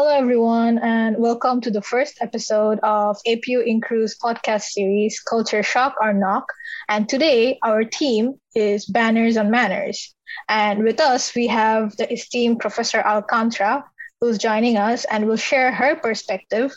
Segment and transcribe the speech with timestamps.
[0.00, 5.96] Hello, everyone, and welcome to the first episode of APU Increw's podcast series, Culture Shock
[6.00, 6.44] or Knock.
[6.88, 10.14] And today, our team is Banners on Manners.
[10.48, 13.84] And with us, we have the esteemed Professor Alcantara,
[14.20, 16.70] who's joining us and will share her perspective.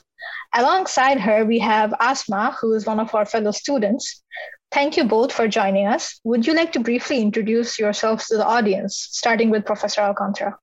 [0.56, 4.24] Alongside her, we have Asma, who is one of our fellow students.
[4.72, 6.20] Thank you both for joining us.
[6.24, 10.58] Would you like to briefly introduce yourselves to the audience, starting with Professor Alcantara?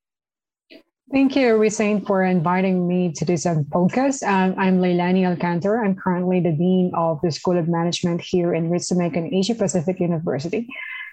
[1.11, 4.23] Thank you, Risane, for inviting me to this podcast.
[4.29, 5.83] Um, I'm Leilani Alcantara.
[5.83, 10.69] I'm currently the Dean of the School of Management here in Ritsumeikan Asia Pacific University.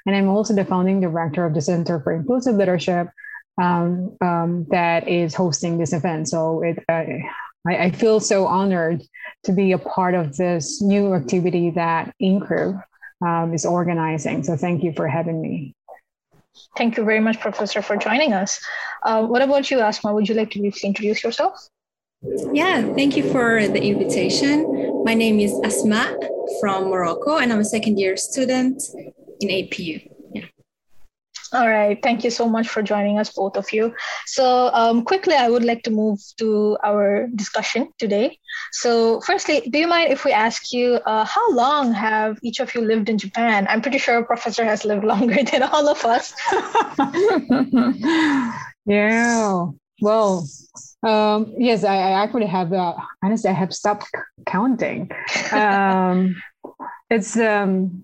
[0.06, 3.08] And I'm also the founding director of the Center for Inclusive Leadership
[3.58, 6.28] um, um, that is hosting this event.
[6.28, 7.04] So it, uh,
[7.66, 9.02] I, I, feel so honored
[9.46, 12.78] to be a part of this new activity that Increw
[13.26, 14.44] um, is organizing.
[14.44, 15.75] So thank you for having me.
[16.78, 18.60] Thank you very much, Professor, for joining us.
[19.04, 20.14] Uh, what about you, Asma?
[20.14, 21.70] Would you like to briefly introduce yourself?
[22.54, 25.04] Yeah, thank you for the invitation.
[25.04, 26.18] My name is Asma
[26.60, 28.82] from Morocco, and I'm a second year student
[29.42, 30.15] in APU.
[31.56, 31.98] All right.
[32.04, 33.96] Thank you so much for joining us, both of you.
[34.26, 38.38] So, um, quickly, I would like to move to our discussion today.
[38.74, 42.76] So, firstly, do you mind if we ask you uh, how long have each of
[42.76, 43.68] you lived in Japan?
[43.70, 46.34] I'm pretty sure Professor has lived longer than all of us.
[48.86, 49.68] yeah.
[50.02, 50.46] Well,
[51.04, 52.74] um, yes, I, I, actually have.
[52.74, 54.10] Uh, honestly, I have stopped
[54.46, 55.10] counting.
[55.54, 56.36] Um,
[57.10, 58.04] it's um,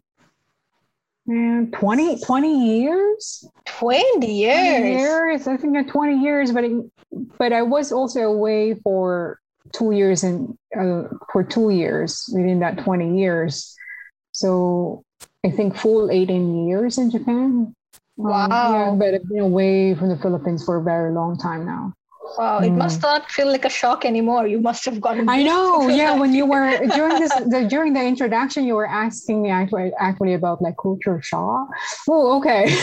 [1.28, 3.46] 20, 20 years?
[3.66, 5.02] 20 years.
[5.02, 5.48] years?
[5.48, 6.92] I think 20 years but it,
[7.38, 9.40] but i was also away for
[9.74, 13.76] two years and uh, for two years within that 20 years.
[14.32, 15.04] So
[15.46, 17.74] i think full 18 years in japan.
[18.18, 21.66] Wow um, yeah, but i've been away from the philippines for a very long time
[21.66, 21.94] now
[22.38, 22.78] Wow, it mm.
[22.78, 24.48] must not feel like a shock anymore.
[24.48, 25.28] You must have gotten.
[25.30, 25.88] I know.
[25.90, 29.92] yeah, when you were during this the, during the introduction, you were asking me actually
[30.00, 31.68] actually about like culture shock.
[32.08, 32.66] Oh, okay.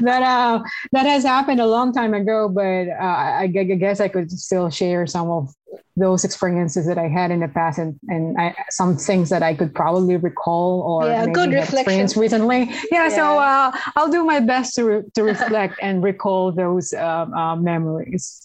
[0.00, 4.08] that uh that has happened a long time ago, but uh, I, I guess I
[4.08, 5.54] could still share some of
[5.96, 9.54] those experiences that I had in the past and, and I, some things that I
[9.54, 12.64] could probably recall or yeah, maybe good experienced recently.
[12.64, 13.08] Yeah, yeah.
[13.08, 17.56] so uh, I'll do my best to, re- to reflect and recall those uh, uh,
[17.56, 18.40] memories.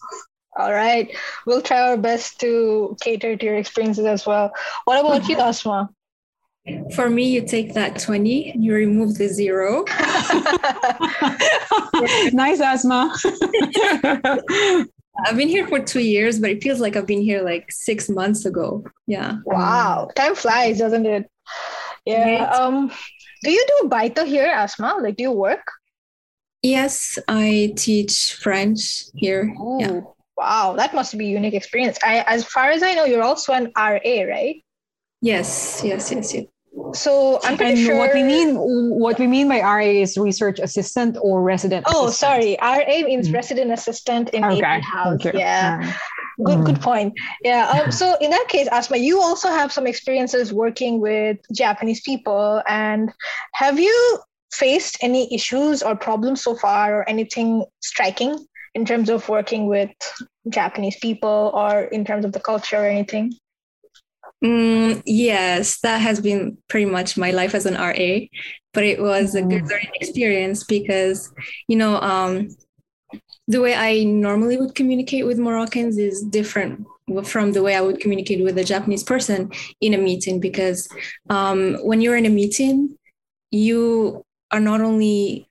[0.58, 1.16] All right.
[1.46, 4.52] We'll try our best to cater to your experiences as well.
[4.86, 5.90] What about you, Asma?
[6.96, 9.84] For me, you take that 20, and you remove the zero.
[12.32, 13.14] nice, Asma.
[15.25, 18.09] I've been here for two years, but it feels like I've been here like six
[18.09, 18.84] months ago.
[19.06, 19.38] Yeah.
[19.46, 20.09] Wow.
[20.16, 21.29] Time flies, doesn't it?
[22.06, 22.50] Yeah.
[22.50, 22.91] Um,
[23.44, 24.97] do you do baito here, Asma?
[25.01, 25.66] Like, do you work?
[26.62, 29.53] Yes, I teach French here.
[29.59, 30.01] Ooh, yeah.
[30.38, 32.00] Wow, that must be a unique experience.
[32.01, 34.63] I, as far as I know, you're also an RA, right?
[35.22, 36.45] Yes, yes, yes, yes.
[36.94, 40.60] So I'm pretty and sure what we mean what we mean by RA is research
[40.60, 41.86] assistant or resident.
[41.88, 42.16] Oh, assistant.
[42.16, 43.34] sorry, RA means mm.
[43.34, 44.62] resident assistant in okay.
[44.62, 45.24] AP House.
[45.34, 45.94] Yeah.
[46.44, 46.66] Good, mm.
[46.66, 47.14] good point.
[47.44, 47.70] Yeah.
[47.70, 52.64] Um, so in that case, Asma, you also have some experiences working with Japanese people,
[52.68, 53.12] and
[53.54, 54.20] have you
[54.52, 58.36] faced any issues or problems so far, or anything striking
[58.74, 59.92] in terms of working with
[60.50, 63.32] Japanese people, or in terms of the culture, or anything?
[64.44, 68.28] Mm, yes, that has been pretty much my life as an RA,
[68.74, 69.70] but it was a good mm.
[69.70, 71.31] learning experience because,
[71.68, 72.50] you know, um,
[73.48, 76.86] the way I normally would communicate with Moroccans is different
[77.24, 80.88] from the way I would communicate with a Japanese person in a meeting because
[81.30, 82.98] um, when you're in a meeting,
[83.52, 85.48] you are not only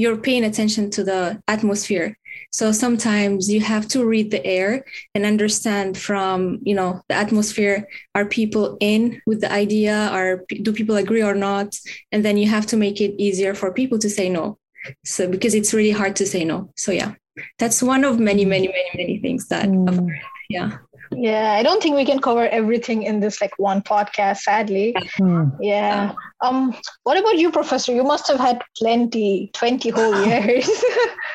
[0.00, 2.16] you're paying attention to the atmosphere.
[2.52, 4.84] So sometimes you have to read the air
[5.14, 9.96] and understand from you know the atmosphere are people in with the idea?
[10.16, 11.68] Are do people agree or not?
[12.12, 14.58] And then you have to make it easier for people to say no.
[15.04, 16.72] So because it's really hard to say no.
[16.76, 17.14] So yeah
[17.58, 20.10] that's one of many many many many things that mm.
[20.48, 20.78] yeah
[21.12, 24.94] yeah i don't think we can cover everything in this like one podcast sadly.
[25.18, 25.56] Mm.
[25.60, 26.14] yeah.
[26.40, 27.92] Um what about you professor?
[27.92, 30.68] You must have had plenty 20 whole years.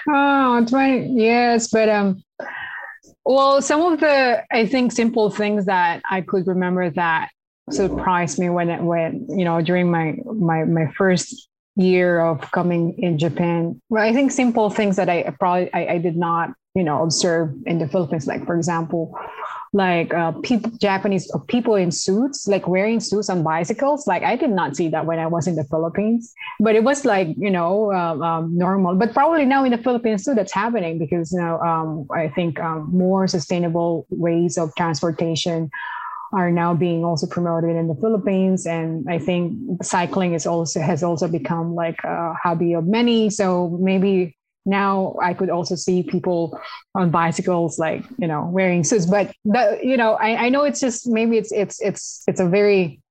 [0.08, 2.24] Oh 20 years but um
[3.26, 7.30] well some of the i think simple things that i could remember that
[7.72, 12.94] surprised me when it when you know during my my my first year of coming
[13.00, 16.84] in japan well i think simple things that i probably I, I did not you
[16.84, 18.28] know observe in the philippines.
[18.28, 19.18] Like for example
[19.76, 24.08] like uh, people Japanese uh, people in suits, like wearing suits on bicycles.
[24.08, 27.04] Like I did not see that when I was in the Philippines, but it was
[27.04, 28.96] like you know um, um, normal.
[28.96, 32.58] But probably now in the Philippines too, that's happening because you know um, I think
[32.62, 35.70] um, more sustainable ways of transportation
[36.32, 41.04] are now being also promoted in the Philippines, and I think cycling is also has
[41.04, 43.30] also become like a hobby of many.
[43.30, 46.60] So maybe now I could also see people
[46.96, 49.06] on bicycles, like you know, wearing suits.
[49.06, 49.34] But
[49.84, 53.02] you know, I, I know it's just maybe it's it's it's it's a very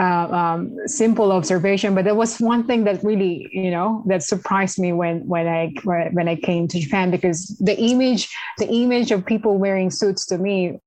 [0.00, 4.78] uh, um, simple observation, but there was one thing that really you know that surprised
[4.78, 5.72] me when when I
[6.12, 10.38] when I came to Japan because the image the image of people wearing suits to
[10.38, 10.80] me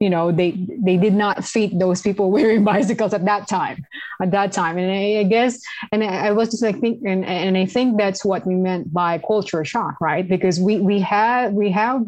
[0.00, 0.52] you know they
[0.82, 3.84] they did not fit those people wearing bicycles at that time
[4.20, 4.78] at that time.
[4.78, 5.60] And i, I guess
[5.92, 8.92] and I, I, was just like think and, and i think that's what we meant
[8.92, 10.26] by culture shock right?
[10.26, 12.02] Because we we have we have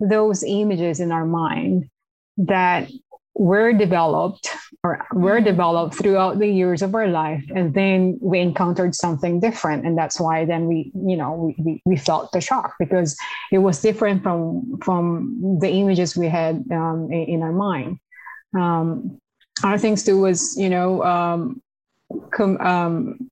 [0.00, 1.90] those images in our mind
[2.38, 2.90] that
[3.34, 4.48] were developed
[4.84, 5.44] or were mm-hmm.
[5.46, 10.20] developed throughout the years of our life and then we encountered something different and that's
[10.20, 13.16] why then we you know we, we, we felt the shock because
[13.50, 17.98] it was different from from the images we had um, in, in, our mind
[18.54, 19.18] um,
[19.64, 21.62] other things too was you know um,
[22.32, 23.30] com, um,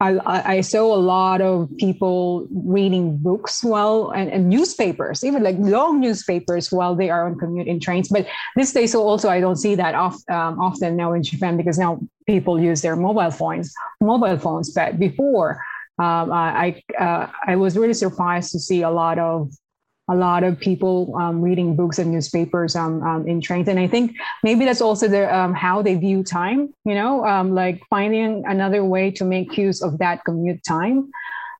[0.00, 5.56] I, I, saw a lot of people reading books while and, and, newspapers, even like
[5.58, 8.08] long newspapers while they are on commute in trains.
[8.08, 8.26] But
[8.56, 11.78] these days, so also I don't see that off, um, often now in Japan because
[11.78, 14.72] now people use their mobile phones, mobile phones.
[14.72, 15.62] But before,
[15.98, 19.52] um, I uh, I was really surprised to see a lot of
[20.08, 23.68] a lot of people um, reading books and newspapers um, um, in trains.
[23.68, 27.54] And i think maybe that's also the um, how they view time you know um,
[27.54, 31.10] like finding another way to make use of that commute time.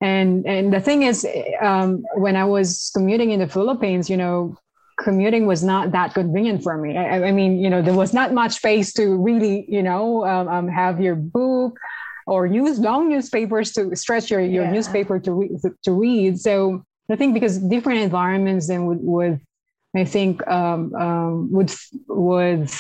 [0.00, 1.26] And and the thing is
[1.62, 4.56] um, when i was commuting in the philippines you know
[5.00, 6.96] commuting was not that convenient for me.
[6.96, 10.24] I, I mean you know there was not much space to really you know
[10.68, 11.78] have your book
[12.26, 14.72] or use long newspapers to stretch your, your yeah.
[14.72, 16.40] newspaper to, re- to read.
[16.40, 19.40] So I think because different environments then would, would
[19.94, 21.72] I think um, um, would
[22.08, 22.70] would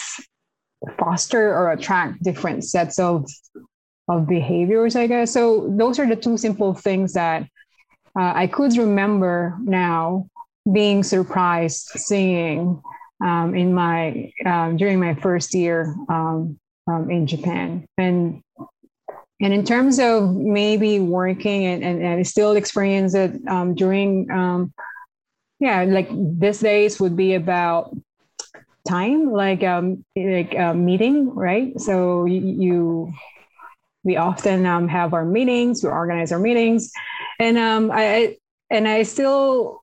[0.98, 3.28] foster or attract different sets of
[4.08, 5.32] of behaviors, I guess.
[5.32, 7.42] So those are the two simple things that
[8.18, 10.28] uh, I could remember now
[10.70, 12.82] being surprised seeing
[13.22, 17.86] um, in my um, during my first year um, um, in Japan.
[17.98, 18.42] And
[19.44, 24.72] and in terms of maybe working and, and, and still experience it um, during, um,
[25.60, 27.94] yeah, like these days would be about
[28.88, 31.78] time, like um, like a meeting, right?
[31.78, 33.14] So you, you
[34.02, 36.90] we often um, have our meetings, we organize our meetings,
[37.38, 38.38] and um, I
[38.70, 39.82] and I still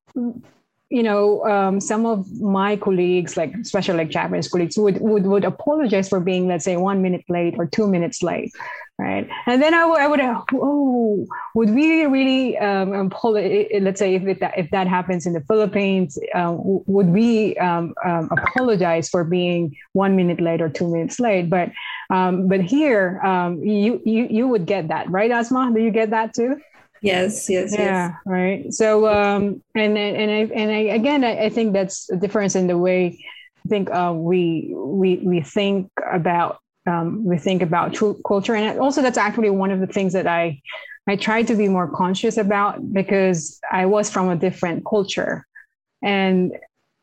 [0.92, 5.46] you know, um, some of my colleagues, like especially like Japanese colleagues, would, would would
[5.46, 8.52] apologize for being, let's say, one minute late or two minutes late,
[9.00, 9.28] right?
[9.48, 10.20] And then I, w- I would,
[10.54, 16.20] oh, would we really, um, let's say, if it, if that happens in the Philippines,
[16.36, 21.50] uh, would we um, um, apologize for being one minute late or two minutes late?
[21.50, 21.72] But
[22.10, 25.72] um, but here, um, you you you would get that, right, Asma?
[25.74, 26.58] Do you get that too?
[27.02, 28.16] Yes, yes, yeah, yes.
[28.26, 28.74] right.
[28.74, 32.68] So, um, and and I and I again, I, I think that's a difference in
[32.68, 33.18] the way
[33.66, 39.02] I think uh, we we we think about um, we think about culture, and also
[39.02, 40.62] that's actually one of the things that I
[41.08, 45.46] I try to be more conscious about because I was from a different culture,
[46.04, 46.52] and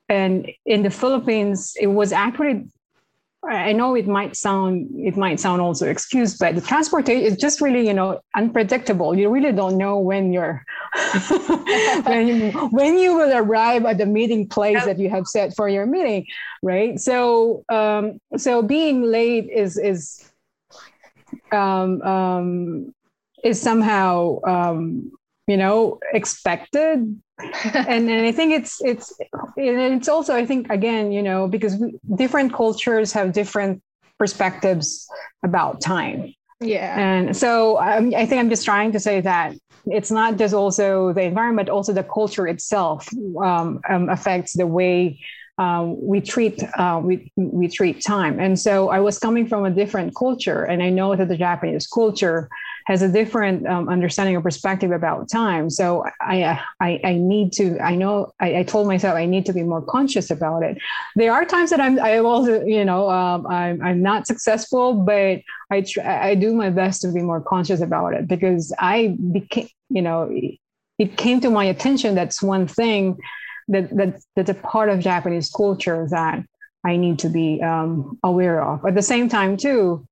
[0.09, 2.69] and in the Philippines, it was actually
[3.47, 7.61] I know it might sound it might sound also excused, but the transportation is just
[7.61, 9.15] really you know unpredictable.
[9.15, 10.65] You really don't know when you're
[12.05, 15.69] when you, when you will arrive at the meeting place that you have set for
[15.69, 16.27] your meeting,
[16.63, 16.99] right?
[16.99, 20.31] So um, so being late is is
[21.53, 22.95] um, um,
[23.45, 25.13] is somehow um,
[25.47, 29.13] you know expected and, and I think it's it's
[29.57, 31.77] it's also I think again you know because
[32.17, 33.83] different cultures have different
[34.19, 35.09] perspectives
[35.45, 36.35] about time.
[36.61, 36.99] Yeah.
[36.99, 39.55] And so um, I think I'm just trying to say that
[39.87, 43.09] it's not just also the environment, also the culture itself
[43.41, 45.21] um, um, affects the way
[45.59, 48.39] um, we treat uh, we we treat time.
[48.39, 51.87] And so I was coming from a different culture, and I know that the Japanese
[51.87, 52.49] culture
[52.89, 55.69] has a different um, understanding or perspective about time.
[55.69, 59.53] So I, I, I need to, I know, I, I, told myself I need to
[59.53, 60.79] be more conscious about it.
[61.15, 65.43] There are times that I'm, I also, you know, um, I'm, I'm not successful, but
[65.71, 69.69] I, try, I do my best to be more conscious about it because I became,
[69.91, 70.35] you know,
[70.99, 73.19] it came to my attention that's one thing
[73.69, 76.43] that, that that's a part of Japanese culture that
[76.85, 78.87] I need to be um, aware of.
[78.87, 80.09] At the same time, too,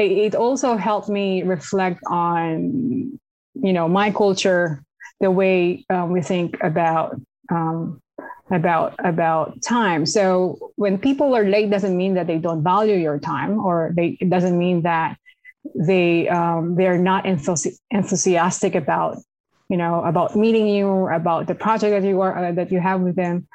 [0.00, 3.18] it, also helped me reflect on,
[3.54, 4.82] you know, my culture,
[5.20, 8.00] the way um, we think about um,
[8.50, 10.06] about about time.
[10.06, 14.16] So when people are late, doesn't mean that they don't value your time, or they
[14.20, 15.16] it doesn't mean that
[15.74, 19.18] they um, they're not enthusi- enthusiastic about
[19.68, 23.00] you know about meeting you, about the project that you are uh, that you have
[23.00, 23.46] with them.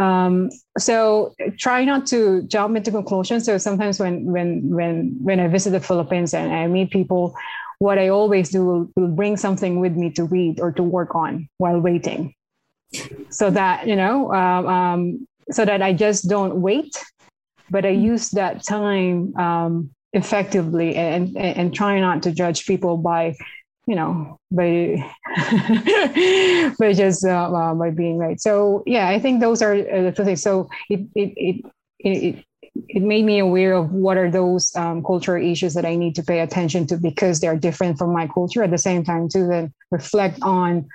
[0.00, 3.44] Um, so try not to jump into conclusions.
[3.44, 7.34] So sometimes when when when when I visit the Philippines and I meet people,
[7.78, 11.14] what I always do will, will bring something with me to read or to work
[11.14, 12.32] on while waiting,
[13.28, 16.96] so that you know, um, um, so that I just don't wait,
[17.68, 22.96] but I use that time um, effectively and, and and try not to judge people
[22.96, 23.36] by
[23.90, 24.70] you know by
[26.78, 28.40] by just uh, uh, by being right.
[28.40, 30.42] So yeah i think those are uh, the two things.
[30.42, 31.56] So it it it
[31.98, 32.44] it,
[32.88, 36.22] it made me aware of what are those um, cultural issues that i need to
[36.22, 39.72] pay attention to because they're different from my culture at the same time to then
[39.90, 40.86] reflect on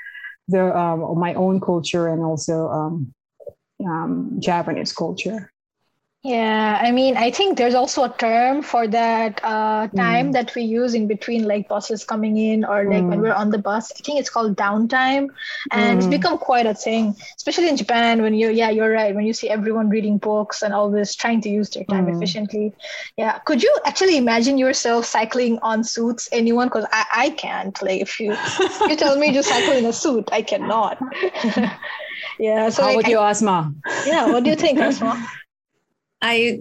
[0.48, 3.14] the um, my own culture and also um,
[3.86, 5.52] um japanese culture
[6.26, 10.34] yeah, I mean, I think there's also a term for that uh, time mm.
[10.34, 13.10] that we use in between like buses coming in or like mm.
[13.10, 13.92] when we're on the bus.
[13.92, 15.30] I think it's called downtime,
[15.70, 15.98] and mm.
[15.98, 18.24] it's become quite a thing, especially in Japan.
[18.24, 19.14] When you, yeah, you're right.
[19.14, 22.74] When you see everyone reading books and always trying to use their time efficiently.
[23.18, 26.28] Yeah, could you actually imagine yourself cycling on suits?
[26.32, 26.70] Anyone?
[26.70, 27.80] Because I, I can't.
[27.84, 30.98] Like, if you if you tell me to cycle in a suit, I cannot.
[32.40, 32.70] yeah.
[32.70, 33.76] So how like, about you, Asma?
[34.08, 34.26] Yeah.
[34.32, 35.24] What do you think, Asma?
[36.22, 36.60] I,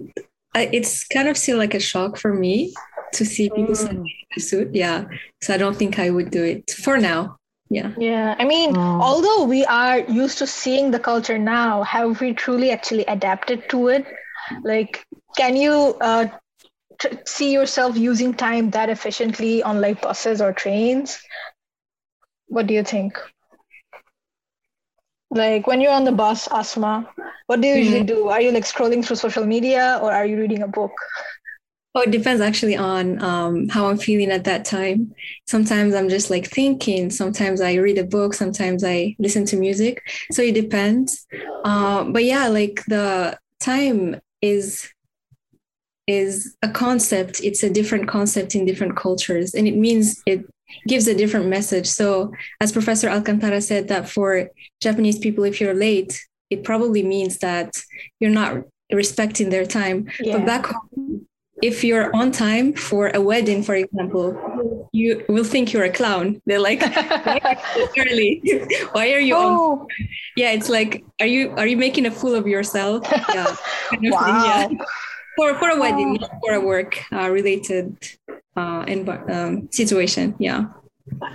[0.53, 2.73] I, it's kind of still like a shock for me
[3.13, 3.89] to see people mm.
[3.89, 4.73] in a suit.
[4.73, 5.05] Yeah.
[5.41, 7.37] So I don't think I would do it for now.
[7.69, 7.91] Yeah.
[7.97, 8.35] Yeah.
[8.37, 9.01] I mean, oh.
[9.01, 13.87] although we are used to seeing the culture now, have we truly actually adapted to
[13.87, 14.05] it?
[14.63, 15.03] Like,
[15.35, 16.27] can you uh,
[16.99, 21.19] t- see yourself using time that efficiently on like buses or trains?
[22.47, 23.17] What do you think?
[25.35, 27.07] Like when you're on the bus, Asma,
[27.47, 28.07] what do you usually mm-hmm.
[28.23, 28.29] do?
[28.29, 30.93] Are you like scrolling through social media or are you reading a book?
[31.93, 35.13] Oh, it depends actually on um, how I'm feeling at that time.
[35.45, 37.09] Sometimes I'm just like thinking.
[37.09, 38.33] Sometimes I read a book.
[38.33, 40.01] Sometimes I listen to music.
[40.31, 41.25] So it depends.
[41.65, 44.89] Uh, but yeah, like the time is
[46.07, 47.41] is a concept.
[47.43, 50.45] It's a different concept in different cultures, and it means it
[50.87, 51.87] gives a different message.
[51.87, 54.49] So, as Professor Alcantara said, that for
[54.81, 57.77] Japanese people, if you're late, it probably means that
[58.19, 60.09] you're not respecting their time.
[60.19, 60.37] Yeah.
[60.37, 61.27] But back home,
[61.61, 66.41] if you're on time for a wedding, for example, you will think you're a clown.
[66.45, 66.81] They're like,
[67.97, 68.41] early?
[68.91, 69.79] Why are you oh.
[69.79, 69.87] on?
[70.35, 73.05] Yeah, it's like, are you are you making a fool of yourself?
[73.33, 74.11] Yeah.
[74.11, 74.45] wow.
[74.45, 74.69] Yeah.
[75.35, 77.97] For for a wedding, not for a work uh, related
[78.55, 80.35] uh, env- um, situation.
[80.39, 80.65] Yeah.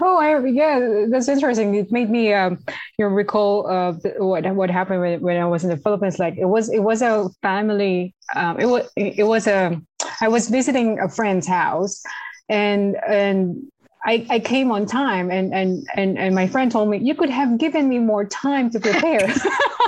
[0.00, 1.74] Oh, I, yeah, that's interesting.
[1.74, 2.58] It made me, um,
[2.98, 6.18] you know, recall uh, what what happened when, when I was in the Philippines.
[6.18, 8.14] Like it was, it was a family.
[8.34, 9.80] Um, it was, it was a.
[10.20, 12.02] I was visiting a friend's house,
[12.48, 13.70] and and
[14.04, 17.30] I, I came on time, and and and and my friend told me you could
[17.30, 19.28] have given me more time to prepare.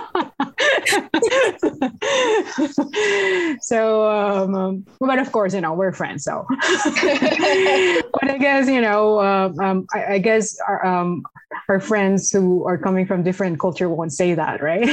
[3.61, 6.25] so, um, um, but of course, you know, we're friends.
[6.25, 11.23] So, but I guess, you know, uh, um, I, I, guess our, um,
[11.69, 14.87] our friends who are coming from different culture won't say that, right?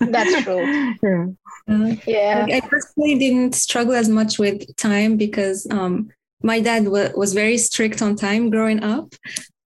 [0.00, 0.94] That's true.
[1.02, 1.26] yeah.
[1.68, 2.46] Uh, yeah.
[2.50, 6.10] I personally didn't struggle as much with time because um,
[6.42, 9.14] my dad w- was very strict on time growing up.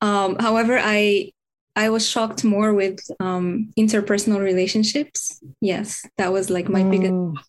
[0.01, 1.33] Um, however, I
[1.77, 5.41] I was shocked more with um, interpersonal relationships.
[5.61, 6.91] Yes, that was like my mm.
[6.91, 7.49] biggest.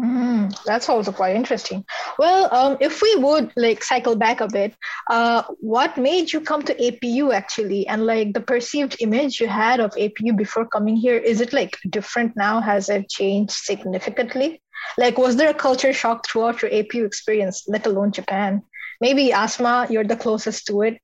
[0.00, 1.84] Mm, that's also quite interesting.
[2.18, 4.74] Well, um, if we would like cycle back a bit,
[5.10, 9.78] uh, what made you come to APU actually, and like the perceived image you had
[9.78, 12.60] of APU before coming here, is it like different now?
[12.60, 14.62] Has it changed significantly?
[14.96, 18.62] Like, was there a culture shock throughout your APU experience, let alone Japan?
[19.00, 20.98] Maybe Asma, you're the closest to it.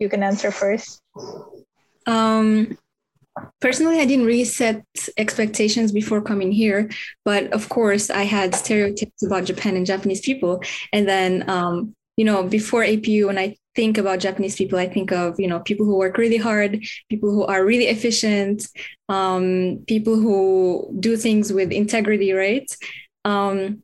[0.00, 0.99] You can answer first.
[2.06, 2.78] Um,
[3.60, 4.84] personally, I didn't really set
[5.16, 6.90] expectations before coming here,
[7.24, 10.62] but of course, I had stereotypes about Japan and Japanese people.
[10.92, 15.12] And then, um, you know, before APU, when I think about Japanese people, I think
[15.12, 18.66] of you know people who work really hard, people who are really efficient,
[19.08, 22.68] um, people who do things with integrity, right?
[23.24, 23.82] Um,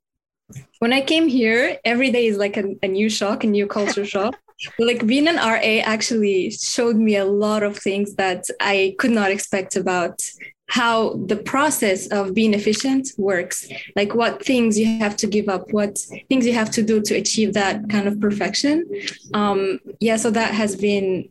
[0.78, 4.04] when I came here, every day is like a, a new shock, a new culture
[4.04, 4.37] shock
[4.78, 9.30] like being an RA actually showed me a lot of things that I could not
[9.30, 10.22] expect about
[10.68, 15.72] how the process of being efficient works like what things you have to give up
[15.72, 15.96] what
[16.28, 18.84] things you have to do to achieve that kind of perfection
[19.32, 21.28] um, yeah so that has been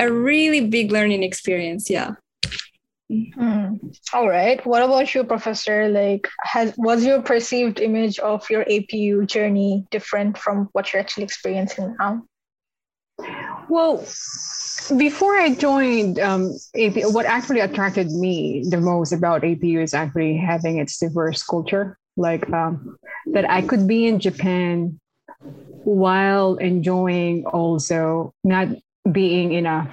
[0.00, 2.12] a really big learning experience yeah
[3.12, 3.94] Mm.
[4.14, 4.64] All right.
[4.64, 5.86] What about you, Professor?
[5.88, 11.24] Like, has was your perceived image of your APU journey different from what you're actually
[11.24, 12.22] experiencing now?
[13.72, 14.04] Well,
[14.98, 20.36] before I joined um, APU, what actually attracted me the most about APU is actually
[20.36, 21.96] having its diverse culture.
[22.18, 22.98] Like um,
[23.32, 25.00] that, I could be in Japan
[25.84, 28.68] while enjoying also not
[29.10, 29.90] being in a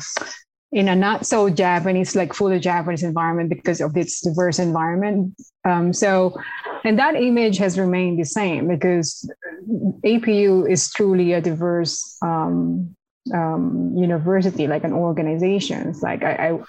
[0.74, 5.36] in a not so Japanese, like fully Japanese environment because of its diverse environment.
[5.64, 6.36] Um, so,
[6.84, 9.32] and that image has remained the same because
[10.04, 12.94] APU is truly a diverse um,
[13.34, 15.90] um, university, like an organization.
[15.90, 16.60] It's like I, I,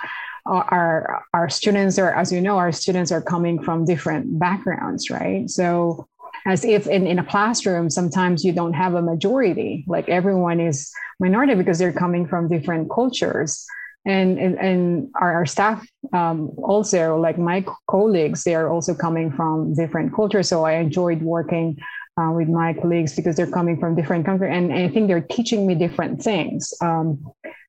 [0.46, 5.48] our our students are, as you know, our students are coming from different backgrounds, right?
[5.48, 6.06] So,
[6.46, 10.90] as if in, in a classroom, sometimes you don't have a majority, like everyone is
[11.18, 13.66] minority because they're coming from different cultures
[14.06, 19.30] and and, and our, our staff um, also like my colleagues they are also coming
[19.30, 21.76] from different cultures so i enjoyed working
[22.20, 25.28] uh, with my colleagues because they're coming from different countries and, and i think they're
[25.36, 27.24] teaching me different things um,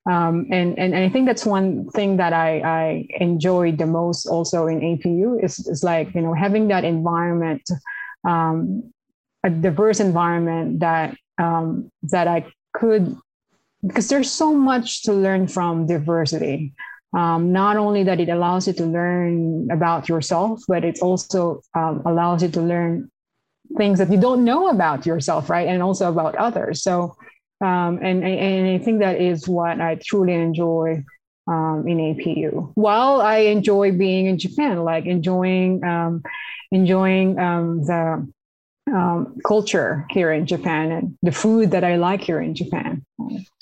[0.09, 4.25] um, and, and, and i think that's one thing that i i enjoyed the most
[4.25, 7.61] also in apu is, is like you know having that environment
[8.27, 8.91] um,
[9.43, 13.17] a diverse environment that um, that i could
[13.85, 16.73] because there's so much to learn from diversity.
[17.13, 22.01] Um, not only that it allows you to learn about yourself, but it also um,
[22.05, 23.11] allows you to learn
[23.77, 25.67] things that you don't know about yourself, right?
[25.67, 26.83] And also about others.
[26.83, 27.15] So,
[27.61, 31.03] um, and, and I think that is what I truly enjoy
[31.47, 32.71] um, in APU.
[32.75, 36.23] While I enjoy being in Japan, like enjoying um,
[36.71, 38.27] enjoying um, the
[38.91, 43.03] um, culture here in Japan and the food that I like here in Japan.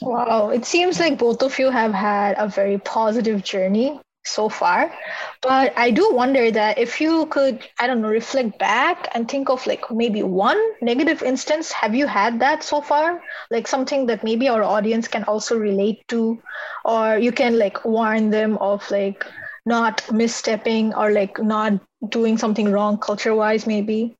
[0.01, 4.93] Wow, it seems like both of you have had a very positive journey so far.
[5.41, 9.49] But I do wonder that if you could, I don't know, reflect back and think
[9.49, 13.21] of like maybe one negative instance, have you had that so far?
[13.51, 16.41] Like something that maybe our audience can also relate to,
[16.85, 19.25] or you can like warn them of like
[19.65, 21.73] not misstepping or like not
[22.09, 24.15] doing something wrong culture wise, maybe?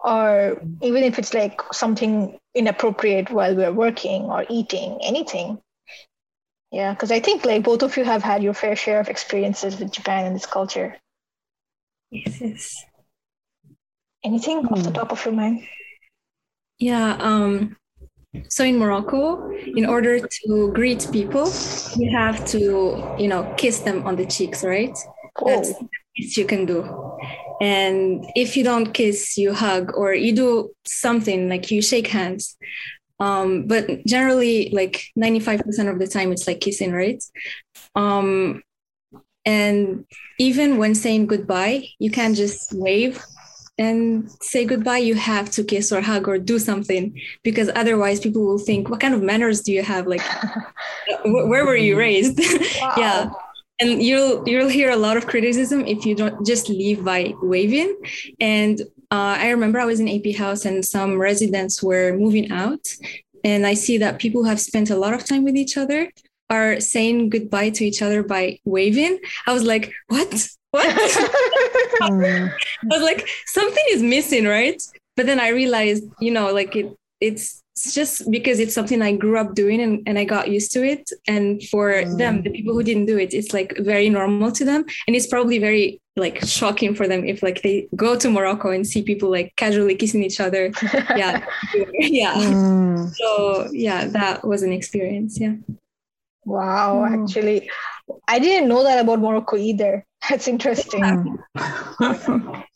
[0.00, 5.60] or even if it's like something inappropriate while we're working or eating anything
[6.72, 9.78] yeah because i think like both of you have had your fair share of experiences
[9.78, 10.96] with japan and its culture
[12.10, 12.84] yes, yes.
[14.24, 14.94] anything off the hmm.
[14.94, 15.62] top of your mind
[16.78, 17.76] yeah um
[18.48, 21.46] so in morocco in order to greet people
[21.96, 24.96] you have to you know kiss them on the cheeks right
[25.42, 25.46] oh.
[25.46, 25.74] that's
[26.14, 26.78] you can do
[27.60, 32.56] and if you don't kiss you hug or you do something like you shake hands
[33.22, 37.22] um, but generally like 95% of the time it's like kissing right?
[37.94, 38.62] Um,
[39.44, 40.04] and
[40.38, 43.22] even when saying goodbye you can't just wave
[43.78, 44.98] and say goodbye.
[44.98, 49.00] You have to kiss or hug or do something because otherwise people will think what
[49.00, 50.06] kind of manners do you have?
[50.06, 50.22] Like
[51.24, 52.40] where were you raised?
[52.80, 52.94] Wow.
[52.96, 53.30] yeah.
[53.80, 57.96] And you'll you'll hear a lot of criticism if you don't just leave by waving.
[58.40, 58.80] And
[59.12, 62.84] uh, i remember i was in ap house and some residents were moving out.
[63.44, 66.10] And i see that people who have spent a lot of time with each other
[66.50, 69.18] are saying goodbye to each other by waving.
[69.46, 70.30] I was like what?
[70.70, 70.86] What?
[72.02, 72.50] I
[72.86, 74.80] was like something is missing right?
[75.16, 76.86] But then i realized you know like it
[77.20, 80.72] it's it's just because it's something I grew up doing and, and I got used
[80.72, 81.10] to it.
[81.26, 82.18] And for mm.
[82.18, 84.84] them, the people who didn't do it, it's like very normal to them.
[85.06, 88.86] And it's probably very like shocking for them if like they go to Morocco and
[88.86, 90.70] see people like casually kissing each other.
[91.16, 91.46] yeah.
[91.94, 92.34] yeah.
[92.34, 93.10] Mm.
[93.14, 95.40] So yeah, that was an experience.
[95.40, 95.54] Yeah.
[96.44, 97.24] Wow, mm.
[97.24, 97.70] actually.
[98.28, 100.04] I didn't know that about Morocco either.
[100.28, 101.00] That's interesting.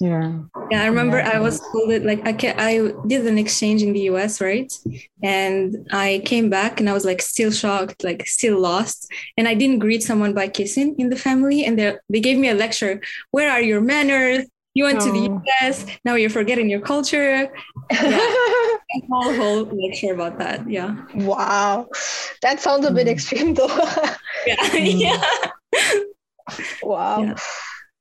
[0.00, 0.32] yeah.
[0.70, 3.92] Yeah, I remember I was told it like I can, I did an exchange in
[3.92, 4.72] the US, right?
[5.22, 9.10] And I came back and I was like still shocked, like still lost.
[9.36, 11.64] And I didn't greet someone by kissing in the family.
[11.64, 13.00] And they they gave me a lecture.
[13.30, 14.46] Where are your manners?
[14.74, 15.06] You went oh.
[15.06, 15.42] to the oh.
[15.62, 15.86] US.
[16.04, 17.48] Now you're forgetting your culture.
[17.90, 18.00] Yeah.
[18.00, 20.68] a whole whole lecture about that.
[20.68, 20.96] Yeah.
[21.14, 21.88] Wow,
[22.42, 23.12] that sounds a bit mm.
[23.12, 23.68] extreme though.
[24.46, 24.74] yeah.
[24.74, 25.22] yeah.
[26.82, 27.22] Wow.
[27.22, 27.34] Yeah.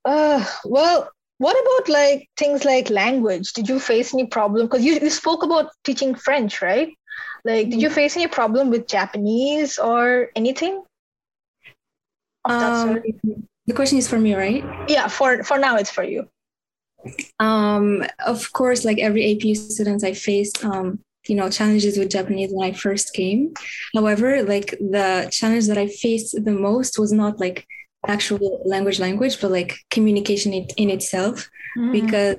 [0.04, 3.52] Uh, well, what about like things like language?
[3.52, 4.66] Did you face any problem?
[4.66, 6.92] Because you, you spoke about teaching French, right?
[7.44, 7.94] Like, did you mm-hmm.
[7.94, 10.82] face any problem with Japanese or anything?
[12.44, 13.02] Um,
[13.66, 14.64] the question is for me, right?
[14.88, 16.28] Yeah, for for now it's for you.
[17.38, 22.50] Um, of course, like every APU student, I faced um, you know challenges with Japanese
[22.52, 23.52] when I first came.
[23.94, 27.66] However, like the challenge that I faced the most was not like
[28.06, 31.92] actual language language, but like communication in, in itself, mm-hmm.
[31.92, 32.36] because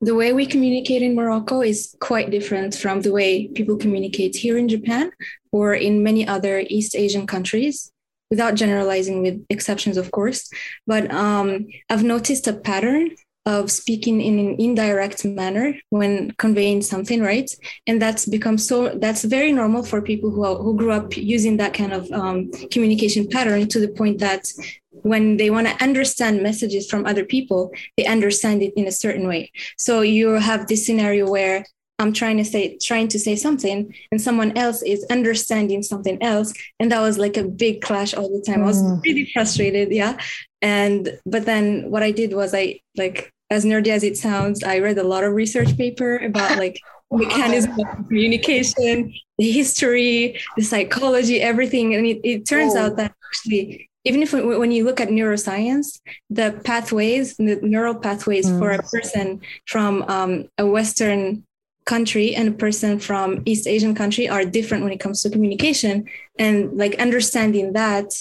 [0.00, 4.58] the way we communicate in Morocco is quite different from the way people communicate here
[4.58, 5.10] in Japan
[5.52, 7.90] or in many other East Asian countries,
[8.30, 10.50] without generalizing with exceptions, of course.
[10.86, 17.22] But um, I've noticed a pattern of speaking in an indirect manner when conveying something,
[17.22, 17.48] right?
[17.86, 21.72] And that's become so, that's very normal for people who, who grew up using that
[21.72, 24.44] kind of um, communication pattern to the point that
[24.90, 29.28] when they want to understand messages from other people, they understand it in a certain
[29.28, 29.52] way.
[29.78, 31.64] So you have this scenario where
[31.98, 36.52] I'm trying to say trying to say something and someone else is understanding something else.
[36.78, 38.60] And that was like a big clash all the time.
[38.60, 38.64] Mm.
[38.64, 39.02] I was mm.
[39.04, 39.92] really frustrated.
[39.92, 40.18] Yeah.
[40.60, 44.78] And but then what I did was I like as nerdy as it sounds, I
[44.78, 46.80] read a lot of research paper about like
[47.10, 51.94] mechanism of communication, the history, the psychology, everything.
[51.94, 52.86] And it, it turns oh.
[52.86, 58.46] out that actually even if when you look at neuroscience, the pathways, the neural pathways
[58.46, 58.56] mm.
[58.56, 61.42] for a person from um, a Western
[61.86, 66.08] country and a person from East Asian country are different when it comes to communication.
[66.38, 68.12] And like understanding that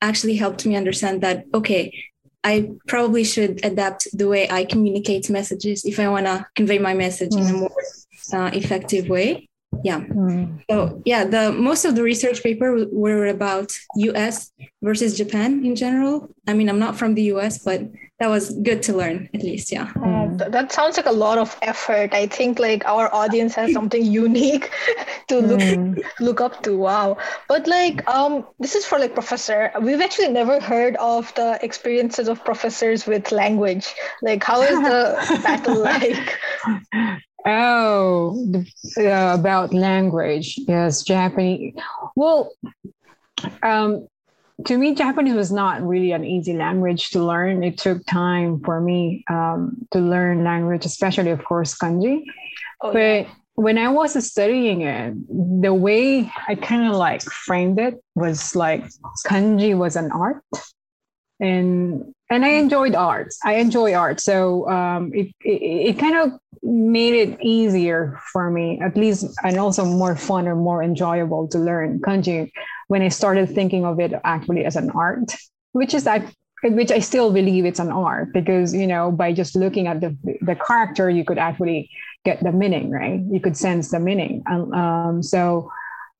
[0.00, 1.92] actually helped me understand that, okay,
[2.48, 6.94] I probably should adapt the way I communicate messages if I want to convey my
[6.94, 7.40] message mm.
[7.40, 7.60] in a mm.
[7.60, 7.82] more
[8.32, 9.48] uh, effective way
[9.84, 10.62] yeah mm.
[10.70, 13.70] so yeah the most of the research paper were about
[14.14, 14.50] us
[14.82, 17.82] versus japan in general i mean i'm not from the us but
[18.18, 19.92] that was good to learn at least yeah.
[20.02, 22.12] Uh, th- that sounds like a lot of effort.
[22.12, 24.70] I think like our audience has something unique
[25.28, 26.02] to look mm.
[26.20, 26.76] look up to.
[26.76, 27.18] Wow.
[27.48, 29.70] But like um this is for like professor.
[29.80, 33.94] We've actually never heard of the experiences of professors with language.
[34.20, 36.38] Like how is the battle like?
[37.46, 38.44] Oh,
[38.98, 40.58] uh, about language.
[40.66, 41.74] Yes, Japanese.
[42.16, 42.50] Well,
[43.62, 44.08] um,
[44.66, 47.62] to me, Japanese was not really an easy language to learn.
[47.62, 52.24] It took time for me um, to learn language, especially, of course, kanji.
[52.80, 53.28] Oh, but yeah.
[53.54, 55.14] when I was studying it,
[55.62, 58.84] the way I kind of like framed it was like
[59.26, 60.42] kanji was an art
[61.40, 63.32] and and I enjoyed art.
[63.44, 68.78] I enjoy art, so um, it, it, it kind of made it easier for me,
[68.82, 72.50] at least, and also more fun or more enjoyable to learn kanji
[72.88, 75.32] when I started thinking of it actually as an art,
[75.72, 76.30] which is I
[76.64, 80.16] which I still believe it's an art because you know by just looking at the
[80.42, 81.90] the character you could actually
[82.24, 83.20] get the meaning right?
[83.30, 84.42] You could sense the meaning.
[84.50, 85.70] Um, so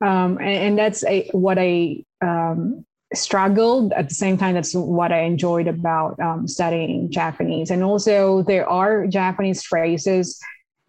[0.01, 5.11] um, and, and, that's a, what I um, struggled at the same time that's what
[5.11, 7.71] i enjoyed about um, studying japanese.
[7.71, 10.39] And also there are japanese phrases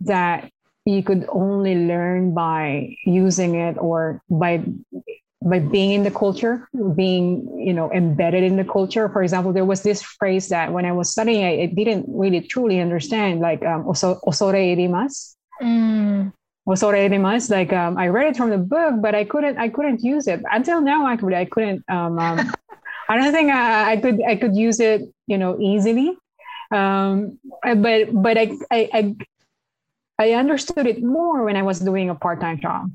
[0.01, 0.51] that
[0.85, 4.62] you could only learn by using it or by
[5.42, 9.64] by being in the culture being you know embedded in the culture for example there
[9.64, 13.64] was this phrase that when i was studying i, I didn't really truly understand like
[13.64, 16.33] um, osore irimasu mm
[16.70, 20.03] was already like um, I read it from the book, but I couldn't I couldn't
[20.03, 21.09] use it until now.
[21.09, 21.85] Actually, I couldn't.
[21.88, 22.53] Um, um,
[23.09, 26.16] I don't think I, I, could I could use it, you know, easily.
[26.70, 29.16] Um, but but I, I I
[30.18, 32.92] I understood it more when I was doing a part time job.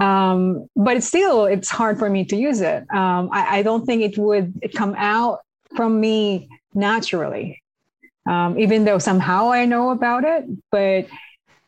[0.00, 2.82] Um, but still, it's hard for me to use it.
[2.92, 5.40] Um, I, I don't think it would come out
[5.76, 7.62] from me naturally,
[8.28, 10.44] um, even though somehow I know about it.
[10.70, 11.06] But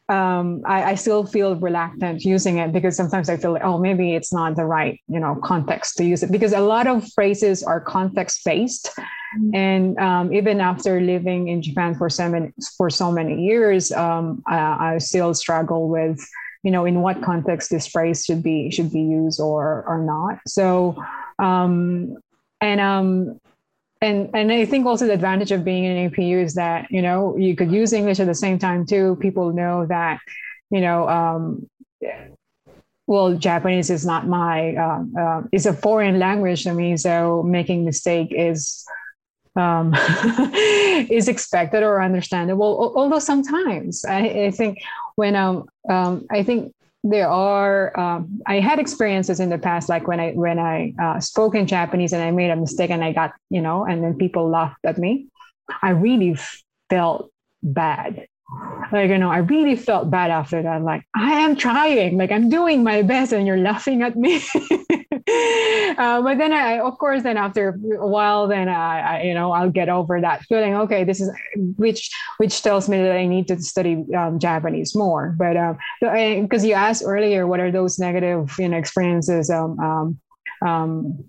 [0.09, 4.15] um, I, I, still feel reluctant using it because sometimes I feel like, oh, maybe
[4.15, 7.63] it's not the right, you know, context to use it because a lot of phrases
[7.63, 8.91] are context based.
[8.95, 9.55] Mm-hmm.
[9.55, 14.43] And um, even after living in Japan for so many, for so many years, um,
[14.47, 16.21] I, I, still struggle with,
[16.65, 20.39] you know, in what context this phrase should be should be used or or not.
[20.49, 20.97] So,
[21.39, 22.17] um,
[22.61, 23.39] and um,
[24.01, 27.37] and and I think also the advantage of being in APU is that you know
[27.37, 29.17] you could use English at the same time too.
[29.21, 30.19] People know that
[30.71, 31.09] you know.
[31.09, 31.69] Um,
[33.07, 37.85] well, Japanese is not my uh, uh, it's a foreign language to me, so making
[37.85, 38.83] mistake is
[39.57, 39.95] um,
[41.11, 42.93] is expected or understandable.
[42.97, 44.83] Although sometimes I, I think
[45.17, 50.09] when um, um, I think there are um, i had experiences in the past like
[50.09, 53.13] when i when i uh, spoke in japanese and i made a mistake and i
[53.13, 55.27] got you know and then people laughed at me
[55.83, 56.35] i really
[56.89, 57.31] felt
[57.63, 58.27] bad
[58.91, 62.49] like you know i really felt bad after that like i am trying like i'm
[62.49, 64.43] doing my best and you're laughing at me
[65.99, 69.53] uh, but then I, of course, then after a while, then I, I, you know,
[69.53, 70.75] I'll get over that feeling.
[70.75, 71.31] Okay, this is
[71.77, 75.35] which which tells me that I need to study um, Japanese more.
[75.39, 79.49] But because um, you asked earlier, what are those negative, you know, experiences?
[79.49, 80.21] Um, um,
[80.61, 81.25] um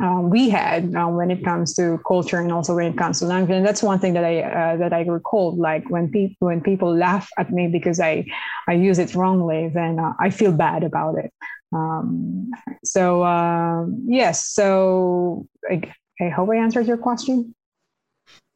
[0.00, 3.26] um, we had uh, when it comes to culture and also when it comes to
[3.26, 3.56] language.
[3.56, 5.56] And that's one thing that I uh, that I recall.
[5.56, 8.24] Like when people when people laugh at me because I
[8.66, 11.32] I use it wrongly, then uh, I feel bad about it.
[11.72, 12.50] Um,
[12.84, 15.82] so um, yes, so I,
[16.20, 17.54] I hope I answered your question.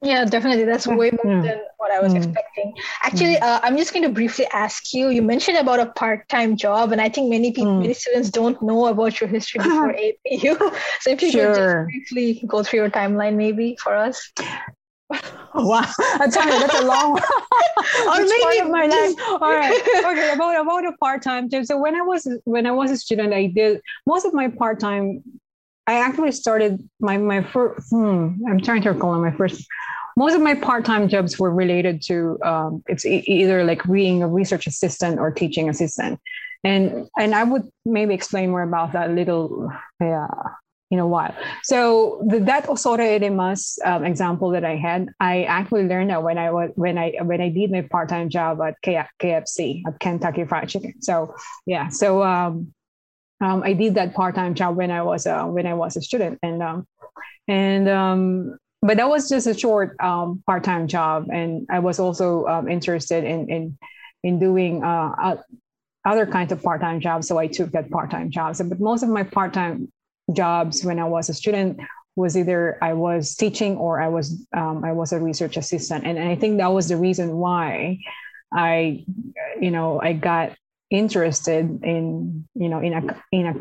[0.04, 0.64] Yeah, definitely.
[0.64, 1.42] That's way more yeah.
[1.42, 2.18] than what I was mm.
[2.18, 2.74] expecting.
[3.02, 3.42] Actually, mm.
[3.42, 5.08] uh, I'm just going to briefly ask you.
[5.08, 7.80] You mentioned about a part-time job, and I think many people, mm.
[7.80, 10.58] many students don't know about your history before APU.
[11.00, 11.46] so if you sure.
[11.46, 14.30] could just briefly go through your timeline, maybe for us.
[15.54, 15.80] wow,
[16.18, 17.16] that's, that's a long
[18.06, 19.14] maybe part of my life.
[19.28, 20.32] All right, okay.
[20.32, 21.64] About about a part time job.
[21.64, 24.80] So when I was when I was a student, I did most of my part
[24.80, 25.22] time
[25.86, 27.90] I actually started my my first.
[27.90, 29.66] Hmm, I'm trying to recall my first.
[30.16, 34.28] Most of my part-time jobs were related to um, it's e- either like being a
[34.28, 36.20] research assistant or teaching assistant,
[36.62, 40.28] and and I would maybe explain more about that a little, yeah,
[40.90, 41.34] in a while.
[41.62, 46.38] So the, that osore irimasu um, example that I had, I actually learned that when
[46.38, 50.44] I was when I when I did my part-time job at K- KFC at Kentucky
[50.44, 51.00] Fried Chicken.
[51.00, 51.34] So
[51.66, 52.72] yeah, so um,
[53.40, 56.38] um, I did that part-time job when I was uh, when I was a student,
[56.42, 56.86] and um,
[57.48, 62.46] and um, but that was just a short um, part-time job, and I was also
[62.46, 63.78] um, interested in in
[64.22, 65.36] in doing uh,
[66.04, 68.56] other kinds of part-time jobs, so I took that part-time job.
[68.56, 69.90] So, but most of my part-time
[70.32, 71.80] jobs when I was a student
[72.16, 76.16] was either I was teaching or I was um, I was a research assistant, and,
[76.18, 77.98] and I think that was the reason why
[78.52, 79.04] I,
[79.60, 80.52] you know, I got
[80.90, 83.54] interested in you know in a, in a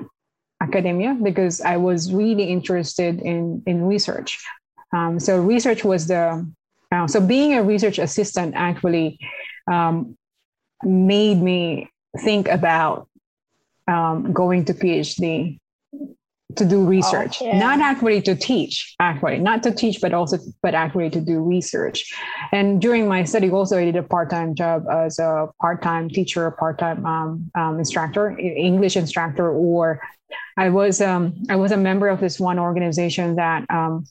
[0.63, 4.39] academia because I was really interested in in research.
[4.95, 6.45] Um, so research was the
[6.91, 9.17] uh, so being a research assistant actually
[9.71, 10.15] um,
[10.83, 13.07] made me think about
[13.87, 15.59] um, going to PhD
[16.55, 17.57] to do research oh, yeah.
[17.57, 22.13] not actually to teach actually not to teach but also but actually to do research.
[22.51, 27.05] And during my study also i did a part-time job as a part-time teacher part-time
[27.05, 30.01] um, um, instructor english instructor or
[30.57, 34.05] i was um, i was a member of this one organization that um,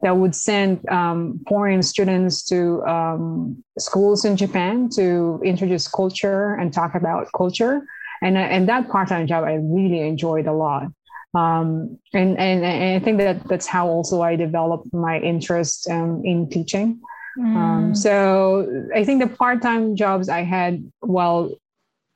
[0.00, 6.72] that would send um, foreign students to um, schools in japan to introduce culture and
[6.72, 7.86] talk about culture.
[8.24, 10.86] And, and that part-time job i really enjoyed a lot
[11.34, 16.22] um, and, and, and I think that that's how also I developed my interest um,
[16.24, 17.00] in teaching.
[17.38, 17.56] Um, mm.
[17.56, 21.50] Um, so I think the part-time jobs I had while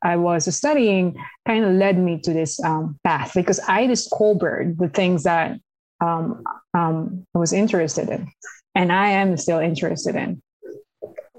[0.03, 4.89] I was studying kind of led me to this um, path because I discovered the
[4.89, 5.59] things that
[5.99, 6.43] um,
[6.75, 8.29] um, I was interested in,
[8.75, 10.41] and I am still interested in.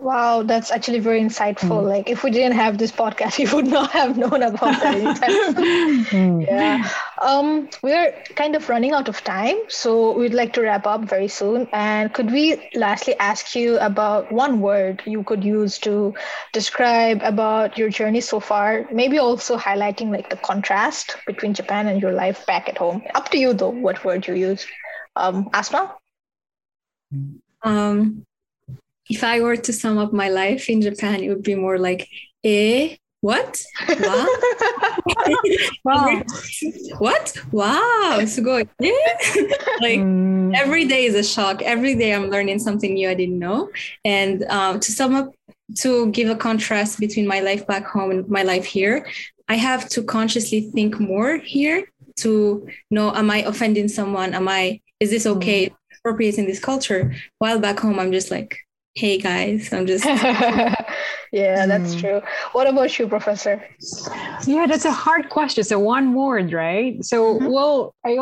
[0.01, 1.83] Wow, that's actually very insightful.
[1.83, 1.89] Mm.
[1.89, 4.95] Like, if we didn't have this podcast, we would not have known about that
[6.13, 6.47] mm.
[6.47, 6.89] Yeah.
[7.21, 11.27] Um, we're kind of running out of time, so we'd like to wrap up very
[11.27, 11.67] soon.
[11.73, 16.15] And could we lastly ask you about one word you could use to
[16.53, 18.87] describe about your journey so far?
[18.93, 23.03] Maybe also highlighting like the contrast between Japan and your life back at home.
[23.17, 24.65] Up to you though, what word you use.
[25.17, 25.97] Um, Asma.
[27.65, 28.28] Um
[29.09, 32.09] if I were to sum up my life in Japan, it would be more like,
[32.45, 33.61] eh, what?
[33.89, 34.27] Wow.
[35.85, 36.23] wow.
[36.99, 37.37] what?
[37.51, 38.21] Wow.
[38.21, 38.29] Yeah.
[39.81, 40.57] like mm.
[40.57, 41.63] every day is a shock.
[41.63, 43.71] Every day I'm learning something new I didn't know.
[44.05, 45.35] And um, to sum up,
[45.79, 49.07] to give a contrast between my life back home and my life here,
[49.49, 54.35] I have to consciously think more here to know, am I offending someone?
[54.35, 55.67] Am I, is this okay?
[55.67, 55.75] Mm.
[55.99, 57.15] Appropriating this culture?
[57.39, 58.57] While back home, I'm just like,
[58.99, 59.73] hey guys.
[59.73, 60.05] I'm just
[61.33, 62.01] yeah that's mm.
[62.01, 62.23] true.
[62.51, 63.65] What about you professor?
[64.45, 65.63] Yeah that's a hard question.
[65.63, 67.05] So one word right?
[67.05, 67.47] So mm-hmm.
[67.47, 68.19] well i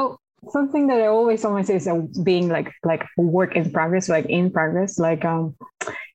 [0.51, 1.89] something that i always always say is
[2.23, 5.57] being like like work in progress like in progress like um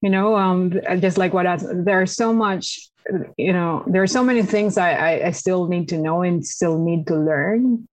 [0.02, 2.90] you know um just like what else there's so much
[3.38, 6.46] you know there are so many things I, I i still need to know and
[6.46, 7.90] still need to learn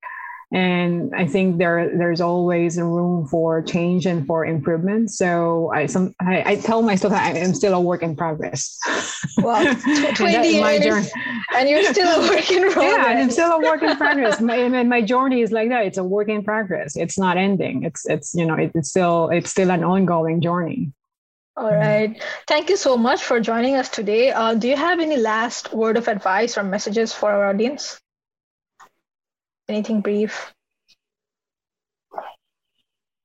[0.50, 5.10] and I think there there's always a room for change and for improvement.
[5.10, 8.78] So I some I, I tell myself I am still a work in progress.
[9.36, 9.62] Well,
[10.14, 11.08] twenty years, journey.
[11.54, 12.96] and you're still a work in progress.
[12.96, 14.40] Yeah, I'm still a work in progress.
[14.48, 15.84] my, and my journey is like that.
[15.84, 16.96] It's a work in progress.
[16.96, 17.82] It's not ending.
[17.82, 20.92] It's it's you know it's still it's still an ongoing journey.
[21.58, 22.22] All right.
[22.46, 24.30] Thank you so much for joining us today.
[24.30, 28.00] Uh, do you have any last word of advice or messages for our audience?
[29.68, 30.54] Anything brief?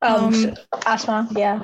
[0.01, 0.53] Um, um,
[0.85, 1.63] Asma, yeah.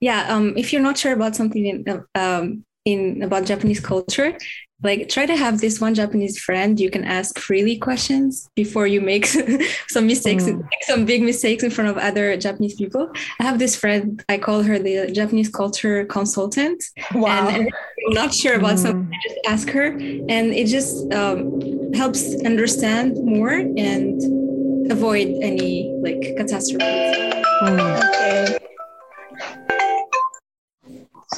[0.00, 4.36] Yeah, um, if you're not sure about something, um, in about Japanese culture,
[4.82, 9.00] like try to have this one Japanese friend you can ask freely questions before you
[9.00, 9.26] make
[9.88, 10.62] some mistakes, mm.
[10.82, 13.10] some big mistakes in front of other Japanese people.
[13.40, 16.82] I have this friend, I call her the Japanese culture consultant.
[17.14, 17.48] Wow.
[17.48, 18.82] And I'm not sure about mm.
[18.84, 19.86] something, I just ask her.
[20.34, 27.14] And it just um, helps understand more and avoid any like catastrophes.
[27.62, 27.98] Mm.
[27.98, 28.58] Okay.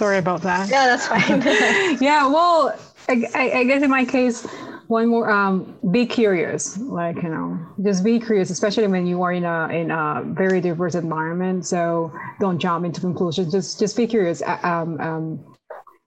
[0.01, 0.71] Sorry about that.
[0.71, 1.43] Yeah, that's fine.
[2.01, 2.75] yeah, well,
[3.07, 4.47] I, I, guess in my case,
[4.87, 9.33] one more um, be curious like you know just be curious especially when you are
[9.33, 14.07] in a in a very diverse environment so don't jump into conclusions just just be
[14.07, 15.57] curious um, um,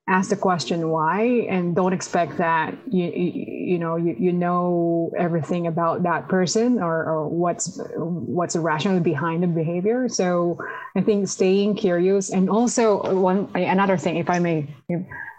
[0.08, 1.48] ask the question why?
[1.50, 7.06] And don't expect that you you, know you, you know everything about that person or,
[7.06, 10.10] or what's what's the rationale behind the behavior.
[10.10, 10.58] So
[10.96, 14.68] i think staying curious and also one another thing if i may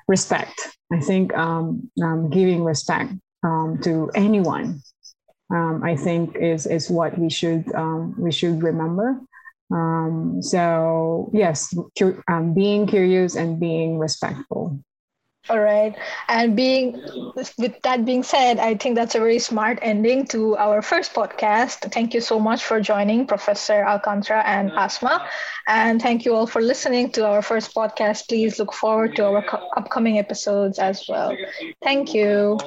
[0.08, 0.60] respect.
[0.92, 4.80] I think um, um, giving respect um, to anyone
[5.50, 9.20] um, i think is is what we should um, we should remember
[9.74, 14.78] um, so yes, cu- um, being curious and being respectful.
[15.50, 15.94] All right.
[16.28, 17.02] And being
[17.34, 21.92] with that being said, I think that's a very smart ending to our first podcast.
[21.92, 25.28] Thank you so much for joining Professor Alcantara and Asma.
[25.68, 28.28] And thank you all for listening to our first podcast.
[28.28, 31.36] Please look forward to our co- upcoming episodes as well.
[31.82, 32.58] Thank you.